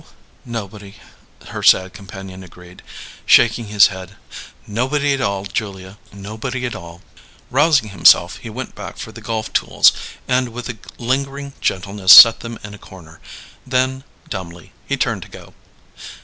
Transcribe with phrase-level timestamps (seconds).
[0.47, 0.95] Nobody,"
[1.49, 2.81] her sad companion agreed,
[3.23, 4.15] shaking his head.
[4.65, 5.99] "Nobody at all, Julia.
[6.11, 7.03] Nobody at all."
[7.51, 9.93] Rousing himself, he went back for the golf tools,
[10.27, 13.19] and with a lingering gentleness set them in a corner.
[13.67, 15.53] Then, dumbly, he turned to go.